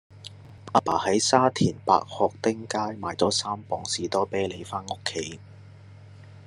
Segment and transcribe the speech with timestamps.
[0.73, 5.39] 亞爸喺沙田白鶴汀街買左三磅士多啤梨返屋企